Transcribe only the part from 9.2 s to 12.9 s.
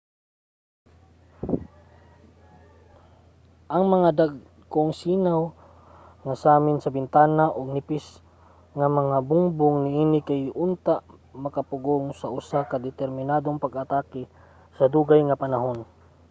bungbong niini kay dili unta makapugong sa usa ka